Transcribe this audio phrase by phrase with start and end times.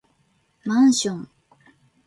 [0.67, 1.29] マンション